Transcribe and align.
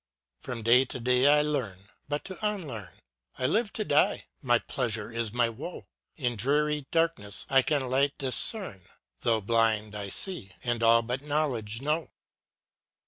From 0.39 0.63
day 0.63 0.83
to 0.85 0.99
day 0.99 1.27
I 1.27 1.43
learn, 1.43 1.89
but 2.09 2.25
to 2.25 2.39
unlearn, 2.43 2.95
I 3.37 3.45
live 3.45 3.71
to 3.73 3.85
die 3.85 4.25
my 4.41 4.57
pleasure 4.57 5.11
is 5.11 5.31
my 5.31 5.47
woe: 5.47 5.85
In 6.15 6.35
dreary 6.37 6.87
darkness 6.89 7.45
I 7.51 7.61
can 7.61 7.87
light 7.87 8.17
discern, 8.17 8.85
Though 9.19 9.41
blind, 9.41 9.93
I 9.95 10.09
see, 10.09 10.53
and 10.63 10.81
all 10.81 11.03
but 11.03 11.21
knowledge 11.21 11.81
know. 11.83 12.09